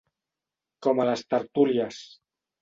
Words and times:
Com 0.87 1.01
a 1.03 1.05
les 1.09 1.23
tertúlies. 1.35 2.01